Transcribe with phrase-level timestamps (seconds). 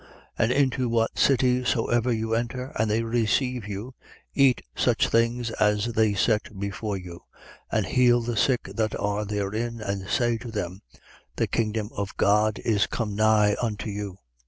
[0.01, 0.07] 10:8.
[0.39, 3.93] And into what city soever you enter, and they receive you,
[4.33, 7.21] eat such things as are set before you.
[7.71, 7.77] 10:9.
[7.77, 10.81] And heal the sick that are therein and say to them:
[11.35, 14.17] The kingdom of God is come nigh unto you.